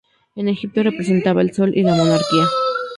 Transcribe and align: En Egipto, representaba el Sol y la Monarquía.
En 0.35 0.47
Egipto, 0.47 0.81
representaba 0.81 1.43
el 1.43 1.53
Sol 1.53 1.73
y 1.77 1.83
la 1.83 1.93
Monarquía. 1.93 2.45